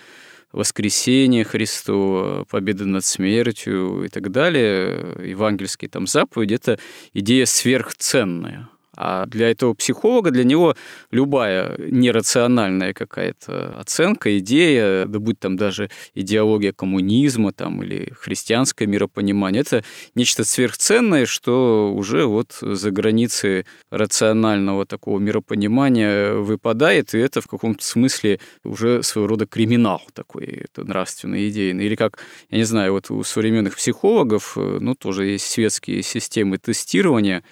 [0.54, 6.80] воскресение Христова, победа над смертью и так далее, евангельские там заповеди, это
[7.14, 8.70] идея сверхценная.
[8.96, 10.76] А для этого психолога, для него
[11.12, 19.62] любая нерациональная какая-то оценка, идея, да будь там даже идеология коммунизма там, или христианское миропонимание,
[19.62, 19.84] это
[20.16, 27.84] нечто сверхценное, что уже вот за границы рационального такого миропонимания выпадает, и это в каком-то
[27.84, 31.86] смысле уже своего рода криминал такой, это нравственной идейный.
[31.86, 37.44] Или как, я не знаю, вот у современных психологов, ну, тоже есть светские системы тестирования,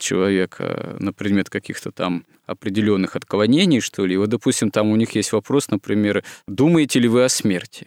[0.00, 4.16] человека на предмет каких-то там определенных отклонений, что ли.
[4.16, 7.86] Вот, допустим, там у них есть вопрос, например, думаете ли вы о смерти?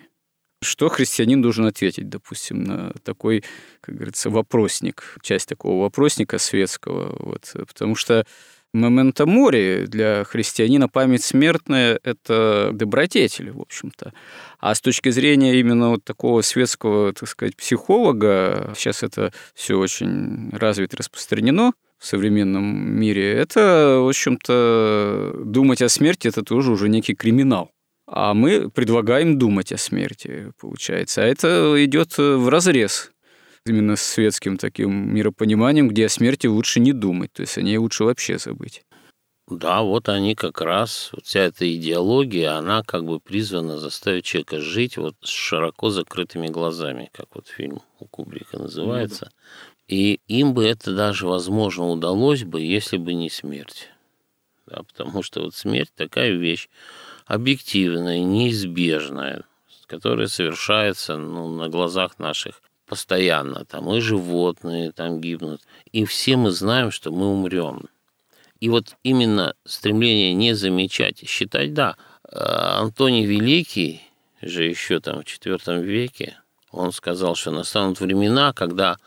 [0.62, 3.44] Что христианин должен ответить, допустим, на такой,
[3.82, 8.26] как говорится, вопросник, часть такого вопросника светского, вот, потому что
[8.74, 14.14] Мементо мори для христианина память смертная– это добродетель, в общем-то.
[14.60, 20.50] А с точки зрения именно вот такого светского, так сказать, психолога, сейчас это все очень
[20.54, 22.66] развито, распространено, в современном
[23.00, 27.72] мире, это, в общем-то, думать о смерти– это тоже уже некий криминал.
[28.08, 31.24] А мы предлагаем думать о смерти, получается.
[31.24, 33.12] А это идет в разрез
[33.66, 37.78] именно с светским таким миропониманием, где о смерти лучше не думать, то есть о ней
[37.78, 38.84] лучше вообще забыть.
[39.50, 44.60] Да, вот они как раз, вот вся эта идеология, она как бы призвана заставить человека
[44.60, 49.26] жить вот с широко закрытыми глазами, как вот фильм у Кубрика называется.
[49.26, 49.73] Ну, да.
[49.88, 53.90] И им бы это даже, возможно, удалось бы, если бы не смерть.
[54.66, 56.70] Да, потому что вот смерть такая вещь
[57.26, 59.44] объективная, неизбежная,
[59.88, 63.66] которая совершается ну, на глазах наших постоянно.
[63.66, 65.62] Там и животные там гибнут.
[65.92, 67.88] И все мы знаем, что мы умрем.
[68.60, 74.02] И вот именно стремление не замечать, считать, да, э, Антоний Великий
[74.42, 76.38] же еще там в IV веке,
[76.72, 78.98] он сказал, что настанут времена, когда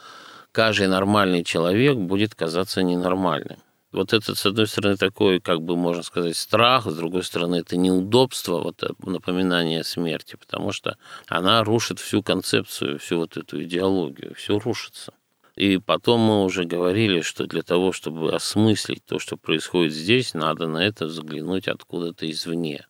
[0.57, 3.59] каждый нормальный человек будет казаться ненормальным.
[3.93, 7.77] Вот это, с одной стороны, такой, как бы можно сказать, страх, с другой стороны, это
[7.77, 10.97] неудобство, вот э, напоминание смерти, потому что
[11.29, 15.13] она рушит всю концепцию, всю вот эту идеологию, все рушится.
[15.57, 20.69] И потом мы уже говорили, что для того, чтобы осмыслить то, что происходит здесь, надо
[20.69, 22.87] на это взглянуть откуда-то извне.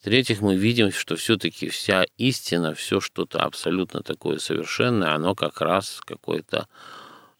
[0.00, 6.00] В-третьих, мы видим, что все-таки вся истина, все что-то абсолютно такое совершенное, оно как раз
[6.06, 6.68] какое-то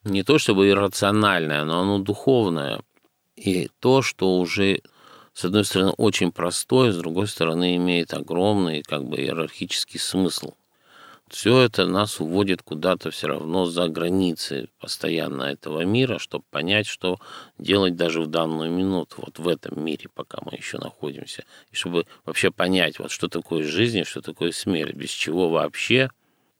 [0.04, 2.82] не то чтобы иррациональное, но оно духовное.
[3.34, 4.82] И то, что уже,
[5.32, 10.52] с одной стороны, очень простое, с другой стороны, имеет огромный как бы иерархический смысл
[11.30, 17.18] все это нас уводит куда-то все равно за границы постоянно этого мира, чтобы понять, что
[17.56, 22.06] делать даже в данную минуту, вот в этом мире, пока мы еще находимся, и чтобы
[22.24, 26.10] вообще понять, вот что такое жизнь, что такое смерть, без чего вообще,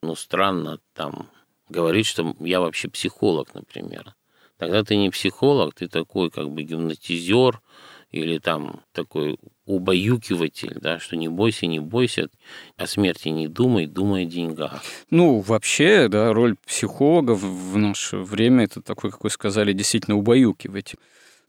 [0.01, 1.29] ну, странно там
[1.67, 4.15] говорить, что я вообще психолог, например.
[4.57, 7.61] Тогда ты не психолог, ты такой как бы гимнатизер
[8.11, 12.29] или там такой убаюкиватель, да, что не бойся, не бойся,
[12.77, 14.83] о смерти не думай, думай о деньгах.
[15.09, 20.95] Ну, вообще, да, роль психолога в наше время это такой, как вы сказали, действительно убаюкивать.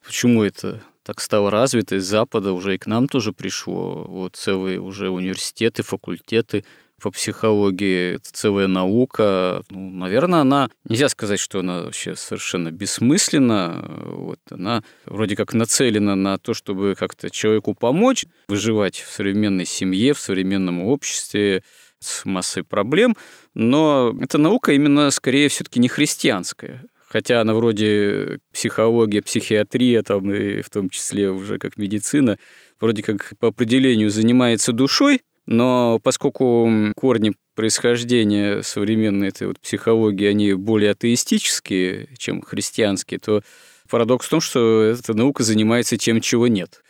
[0.04, 4.04] Почему это так стало развито из Запада, уже и к нам тоже пришло.
[4.04, 6.64] Вот целые уже университеты, факультеты
[7.02, 9.62] по психологии, это целая наука.
[9.70, 14.02] Ну, наверное, она, нельзя сказать, что она вообще совершенно бессмысленна.
[14.06, 20.14] Вот, она вроде как нацелена на то, чтобы как-то человеку помочь выживать в современной семье,
[20.14, 21.64] в современном обществе,
[21.98, 23.16] с массой проблем,
[23.54, 26.84] но эта наука именно скорее все-таки не христианская.
[27.08, 32.38] Хотя она вроде психология, психиатрия, там, и в том числе уже как медицина,
[32.80, 40.54] вроде как по определению занимается душой, но поскольку корни происхождения современной этой вот психологии, они
[40.54, 43.42] более атеистические, чем христианские, то
[43.90, 46.82] парадокс в том, что эта наука занимается тем, чего нет.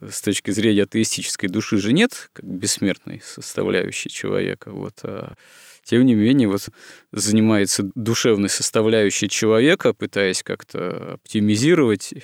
[0.00, 4.70] С точки зрения атеистической души же нет, как бессмертной составляющей человека.
[4.70, 5.34] Вот, а
[5.84, 6.68] тем не менее, вот
[7.12, 12.14] занимается душевной составляющей человека, пытаясь как-то оптимизировать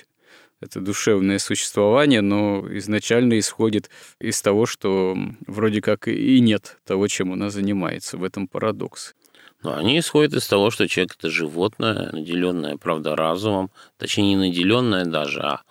[0.61, 3.89] это душевное существование, но изначально исходит
[4.19, 8.17] из того, что вроде как и нет того, чем она занимается.
[8.17, 9.15] В этом парадокс.
[9.63, 15.05] Но они исходят из того, что человек это животное, наделенное, правда, разумом, точнее, не наделенное
[15.05, 15.61] даже, а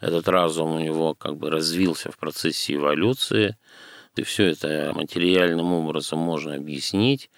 [0.00, 3.56] этот разум у него как бы развился в процессе эволюции,
[4.16, 7.30] и все это материальным образом можно объяснить.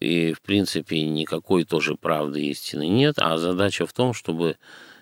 [0.00, 4.56] И, в принципе, никакой тоже правды истины нет, а задача в том, чтобы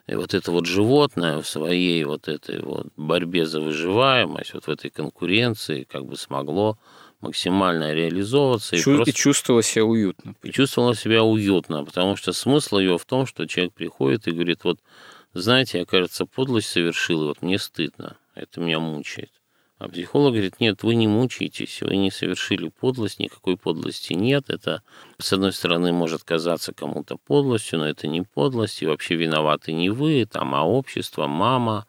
[0.07, 4.71] и вот это вот животное в своей вот этой вот борьбе за выживаемость, вот в
[4.71, 6.79] этой конкуренции как бы смогло
[7.21, 8.77] максимально реализовываться.
[8.77, 9.11] Чу- и, просто...
[9.11, 10.35] и чувствовала себя уютно.
[10.43, 14.65] И чувствовала себя уютно, потому что смысл ее в том, что человек приходит и говорит,
[14.65, 14.79] вот,
[15.33, 19.31] знаете, я, кажется, подлость совершил, и вот мне стыдно, это меня мучает.
[19.81, 24.51] А психолог говорит, нет, вы не мучаетесь, вы не совершили подлость, никакой подлости нет.
[24.51, 24.83] Это,
[25.19, 29.89] с одной стороны, может казаться кому-то подлостью, но это не подлость, и вообще виноваты не
[29.89, 31.87] вы, там, а общество, мама,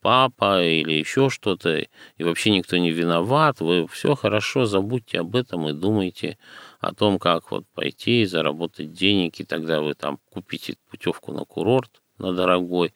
[0.00, 5.68] папа или еще что-то, и вообще никто не виноват, вы все хорошо, забудьте об этом
[5.68, 6.38] и думайте
[6.80, 11.44] о том, как вот пойти и заработать денег, и тогда вы там купите путевку на
[11.44, 12.94] курорт, на дорогой,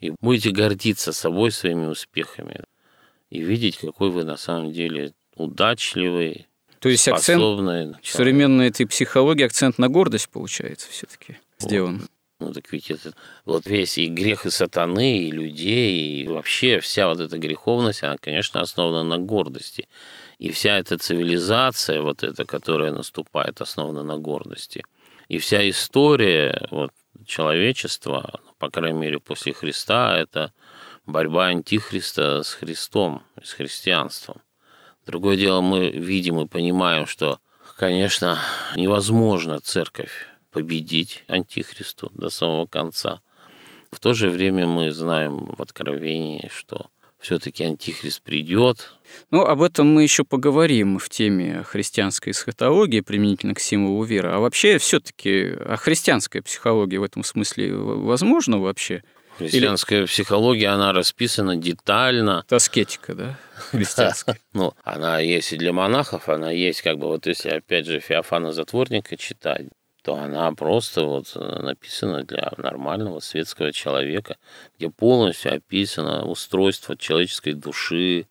[0.00, 2.60] и будете гордиться собой, своими успехами
[3.30, 6.46] и видеть, какой вы на самом деле удачливый,
[6.80, 7.42] то есть акцент
[8.02, 12.08] современной этой психологии, акцент на гордость получается все-таки сделан.
[12.38, 13.14] Ну так ведь это
[13.46, 18.18] вот весь и грех и сатаны, и людей, и вообще вся вот эта греховность, она,
[18.18, 19.88] конечно, основана на гордости.
[20.38, 24.84] И вся эта цивилизация, вот эта, которая наступает, основана на гордости.
[25.28, 26.92] И вся история вот,
[27.24, 30.52] человечества, по крайней мере, после Христа, это
[31.06, 34.42] борьба антихриста с Христом, с христианством.
[35.06, 37.38] Другое дело, мы видим и понимаем, что,
[37.78, 38.38] конечно,
[38.74, 43.20] невозможно церковь победить антихристу до самого конца.
[43.92, 48.94] В то же время мы знаем в Откровении, что все-таки антихрист придет.
[49.30, 54.30] Ну, об этом мы еще поговорим в теме христианской эсхатологии применительно к символу веры.
[54.30, 59.02] А вообще, все-таки, а христианская психология в этом смысле возможно вообще?
[59.38, 60.06] Христианская Или...
[60.06, 62.44] психология, она расписана детально.
[62.48, 63.38] Таскетика, да?
[63.70, 64.38] Христианская.
[64.52, 68.52] Ну, она есть и для монахов, она есть как бы, вот если опять же Феофана
[68.52, 69.66] Затворника читать,
[70.02, 74.36] то она просто вот написана для нормального светского человека,
[74.78, 78.26] где полностью описано устройство человеческой души,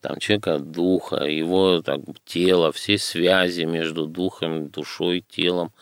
[0.00, 5.72] там человека духа, его так, тело, все связи между духом, душой, телом,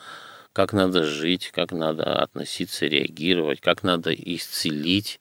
[0.53, 5.19] как надо жить, как надо относиться, реагировать, как надо исцелить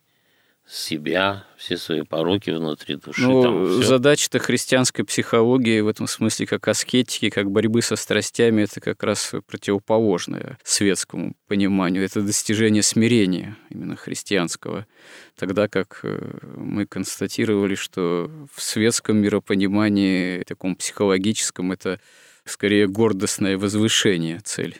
[0.70, 3.22] себя, все свои пороки внутри души.
[3.22, 9.02] Ну, задача-то христианской психологии в этом смысле, как аскетики, как борьбы со страстями, это как
[9.02, 12.04] раз противоположное светскому пониманию.
[12.04, 14.86] Это достижение смирения именно христианского.
[15.36, 22.00] Тогда как э, мы констатировали, что в светском миропонимании, таком психологическом, это
[22.44, 24.76] скорее гордостное возвышение цель.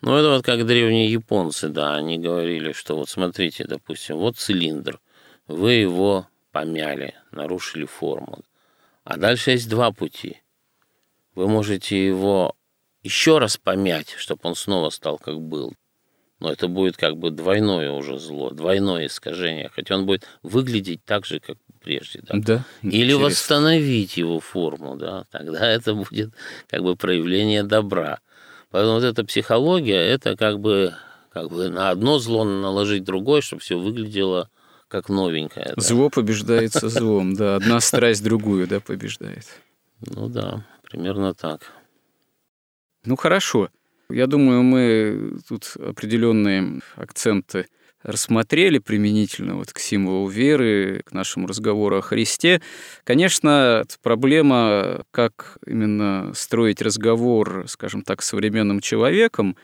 [0.00, 4.98] Ну, это вот как древние японцы, да, они говорили, что вот смотрите, допустим, вот цилиндр–
[5.50, 8.40] вы его помяли, нарушили форму.
[9.04, 10.40] А дальше есть два пути.
[11.34, 12.54] Вы можете его
[13.02, 15.74] еще раз помять, чтобы он снова стал как был.
[16.38, 19.70] Но это будет как бы двойное уже зло, двойное искажение.
[19.74, 22.20] Хотя он будет выглядеть так же, как прежде.
[22.22, 22.34] Да?
[22.38, 23.24] Да, Или интересно.
[23.24, 26.30] восстановить его форму, да, тогда это будет
[26.68, 28.20] как бы проявление добра.
[28.70, 30.94] Поэтому вот эта психология, это как бы,
[31.32, 34.48] как бы на одно зло наложить другое, чтобы все выглядело
[34.88, 35.72] как новенькая.
[35.76, 35.82] Да.
[35.82, 37.56] Зло побеждается злом, да.
[37.56, 39.46] Одна страсть другую, да, побеждает.
[40.00, 41.62] Ну да, примерно так.
[43.04, 43.70] Ну хорошо.
[44.08, 47.66] Я думаю, мы тут определенные акценты
[48.02, 52.60] рассмотрели применительно вот к символу веры, к нашему разговору о Христе.
[53.04, 59.56] Конечно, проблема, как именно строить разговор, скажем так, с современным человеком,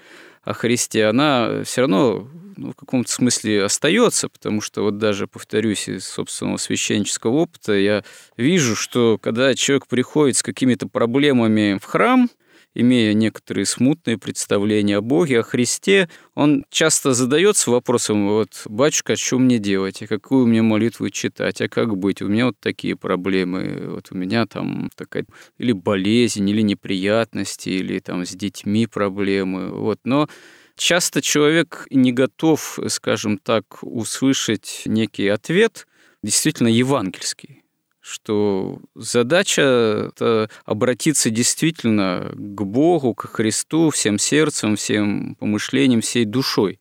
[0.47, 5.89] о Христе, она все равно ну, в каком-то смысле остается, потому что вот даже, повторюсь,
[5.89, 8.05] из собственного священнического опыта я
[8.37, 12.31] вижу, что когда человек приходит с какими-то проблемами в храм,
[12.77, 19.17] имея некоторые смутные представления о Боге, о Христе, он часто задается вопросом, вот, батюшка, а
[19.17, 22.97] что мне делать, а какую мне молитву читать, а как быть, у меня вот такие
[22.97, 25.25] проблемы, вот у меня там такая
[25.59, 30.29] или болезнь, или неприятности, или там с детьми проблемы, вот, но
[30.77, 35.87] часто человек не готов, скажем так, услышать некий ответ,
[36.23, 37.63] действительно евангельский
[38.07, 46.79] что задача это обратиться действительно к Богу, к Христу всем сердцем, всем помышлением, всей душой.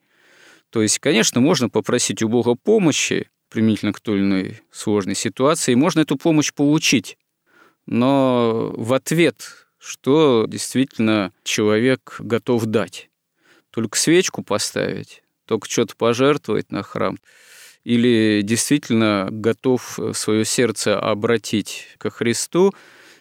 [0.70, 5.72] То есть, конечно, можно попросить у Бога помощи применительно к той или иной сложной ситуации,
[5.72, 7.18] и можно эту помощь получить.
[7.86, 13.10] Но в ответ, что действительно человек готов дать?
[13.70, 17.18] Только свечку поставить, только что-то пожертвовать на храм–
[17.86, 22.74] или действительно готов э, свое сердце обратить ко Христу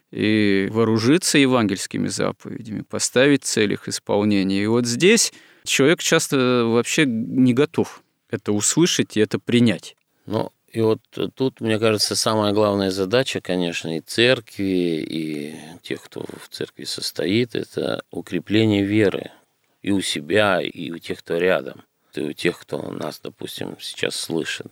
[0.09, 4.63] и вооружиться евангельскими заповедями, поставить цель их исполнения.
[4.63, 5.33] И вот здесь
[5.65, 8.01] человек часто вообще не готов
[8.31, 9.95] это услышать и это принять.
[10.25, 10.99] Ну, и вот
[11.35, 17.53] тут, мне кажется, самая главная задача, конечно, и церкви, и тех, кто в церкви состоит,
[17.53, 19.29] это укрепление веры
[19.83, 21.83] и у себя, и у тех, кто рядом
[22.17, 24.67] и у тех, кто нас, допустим, сейчас слышит.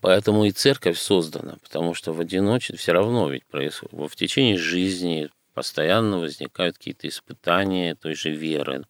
[0.00, 4.12] Поэтому и церковь создана, потому что в одиночестве все равно ведь происходит.
[4.12, 8.84] В течение жизни постоянно возникают какие-то испытания той же веры,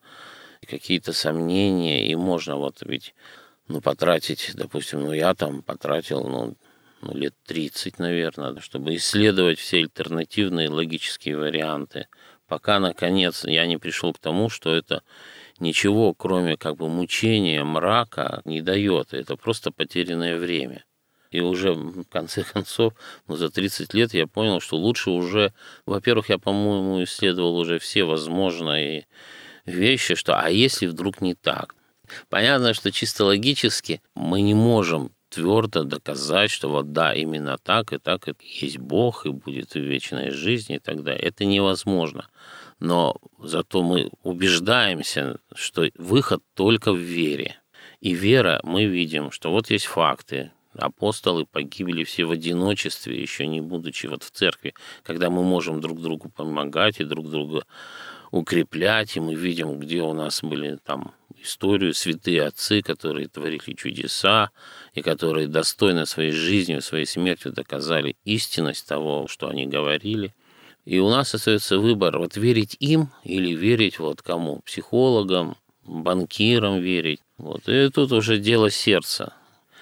[0.66, 3.14] какие-то сомнения, и можно вот ведь
[3.68, 6.56] ну, потратить, допустим, ну я там потратил ну,
[7.00, 12.08] ну, лет 30, наверное, чтобы исследовать все альтернативные логические варианты,
[12.46, 15.02] пока, наконец, я не пришел к тому, что это
[15.60, 19.14] ничего, кроме как бы мучения, мрака, не дает.
[19.14, 20.84] Это просто потерянное время.
[21.30, 22.94] И уже в конце концов,
[23.26, 25.52] ну, за 30 лет я понял, что лучше уже,
[25.84, 29.06] во-первых, я, по-моему, исследовал уже все возможные
[29.66, 31.74] вещи, что а если вдруг не так?
[32.30, 37.98] Понятно, что чисто логически мы не можем твердо доказать, что вот да, именно так и
[37.98, 41.22] так и есть Бог, и будет вечная жизнь и так далее.
[41.22, 42.26] Это невозможно
[42.80, 47.56] но зато мы убеждаемся, что выход только в вере.
[48.00, 53.60] И вера, мы видим, что вот есть факты, апостолы погибли все в одиночестве, еще не
[53.60, 57.64] будучи вот в церкви, когда мы можем друг другу помогать и друг друга
[58.30, 64.50] укреплять, и мы видим, где у нас были там историю святые отцы, которые творили чудеса,
[64.92, 70.34] и которые достойно своей жизнью, своей смертью доказали истинность того, что они говорили–
[70.88, 74.60] и у нас остается выбор, вот верить им или верить вот кому?
[74.60, 77.20] Психологам, банкирам верить.
[77.36, 77.68] Вот.
[77.68, 79.34] И тут уже дело сердца.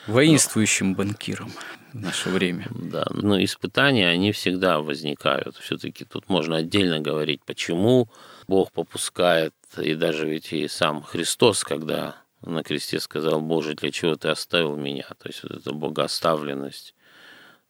[0.08, 0.96] Воинствующим Но...
[0.96, 1.52] банкирам
[1.92, 2.66] в наше время.
[2.74, 5.54] Да, но испытания, они всегда возникают.
[5.58, 8.08] Все-таки тут можно отдельно говорить, почему
[8.48, 14.16] Бог попускает, и даже ведь и сам Христос, когда на кресте сказал, Боже, для чего
[14.16, 15.06] ты оставил меня?
[15.22, 16.95] То есть вот эта богооставленность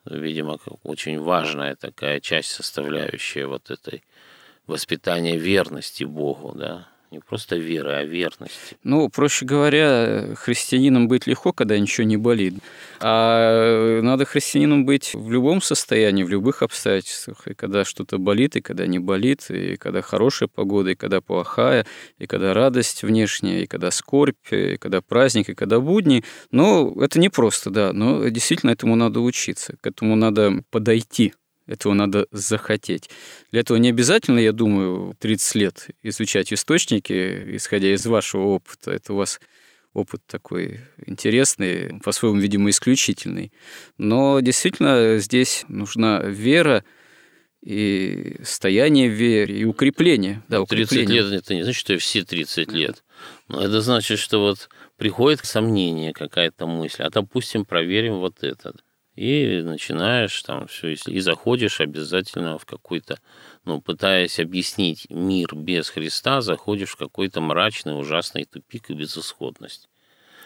[0.06, 4.02] видимо, очень важная такая часть, составляющая вот этой
[4.66, 6.88] воспитания верности Богу, да.
[7.12, 8.76] Не просто веры, а верности.
[8.82, 12.54] Ну, проще говоря, христианином быть легко, когда ничего не болит.
[13.00, 17.46] А надо христианином быть в любом состоянии, в любых обстоятельствах.
[17.46, 21.86] И когда что-то болит, и когда не болит, и когда хорошая погода, и когда плохая,
[22.18, 26.24] и когда радость внешняя, и когда скорбь, и когда праздник, и когда будни.
[26.50, 31.34] Но это не просто, да, но действительно этому надо учиться, к этому надо подойти.
[31.66, 33.10] Этого надо захотеть.
[33.50, 38.92] Для этого не обязательно, я думаю, 30 лет изучать источники, исходя из вашего опыта.
[38.92, 39.40] Это у вас
[39.92, 43.52] опыт такой интересный, по-своему, видимо, исключительный.
[43.98, 46.84] Но действительно здесь нужна вера
[47.64, 50.42] и стояние в вере, и укрепление.
[50.48, 51.06] Да, укрепление.
[51.06, 53.02] 30 лет– это не значит, что все 30 лет.
[53.48, 58.74] Но это значит, что вот приходит сомнение, какая-то мысль, а допустим, проверим вот это
[59.16, 63.18] и начинаешь там все, и заходишь обязательно в какой-то,
[63.64, 69.88] ну, пытаясь объяснить мир без Христа, заходишь в какой-то мрачный, ужасный тупик и безысходность.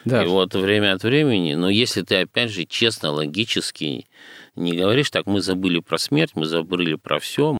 [0.05, 0.23] Да.
[0.23, 4.07] И вот время от времени, но если ты, опять же, честно, логически
[4.55, 7.57] не говоришь, так, мы забыли про смерть, мы забыли про все,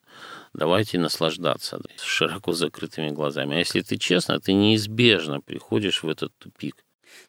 [0.53, 3.57] давайте наслаждаться с широко закрытыми глазами.
[3.57, 6.83] А если ты честно, ты неизбежно приходишь в этот тупик.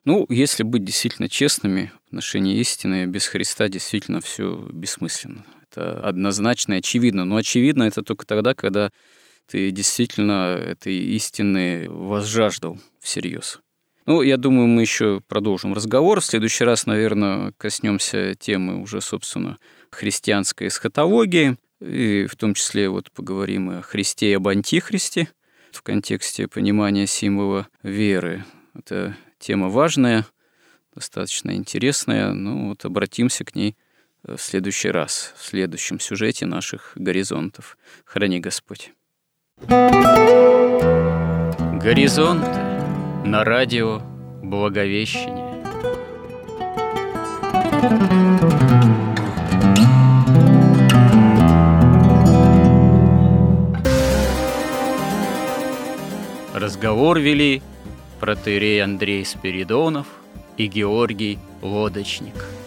[0.04, 5.44] Ну, если быть действительно честными в отношении истины, без Христа действительно все бессмысленно.
[5.70, 7.24] Это однозначно и очевидно.
[7.24, 8.90] Но очевидно это только тогда, когда
[9.46, 13.60] ты действительно этой истины возжаждал всерьез.
[14.04, 16.20] Ну, я думаю, мы еще продолжим разговор.
[16.20, 19.58] В следующий раз, наверное, коснемся темы уже, собственно,
[19.90, 25.28] христианской эсхатологии, и в том числе вот поговорим о Христе и об антихристе
[25.72, 28.44] в контексте понимания символа веры.
[28.74, 30.24] Это Тема важная,
[30.94, 32.32] достаточно интересная.
[32.32, 33.76] Ну вот обратимся к ней
[34.22, 37.76] э, в следующий раз, в следующем сюжете наших горизонтов.
[38.04, 38.92] Храни Господь.
[41.82, 42.60] Горизонты
[43.26, 44.00] на радио
[44.44, 45.60] Благовещение.
[56.54, 57.60] Разговор вели
[58.22, 60.06] протеерей Андрей Спиридонов
[60.56, 62.46] и Георгий Лодочник–